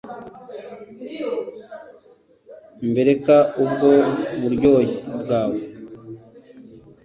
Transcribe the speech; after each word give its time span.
mbereka 2.89 3.35
ubwo 3.63 3.89
buryohe 4.39 4.95
bwawe 5.21 5.59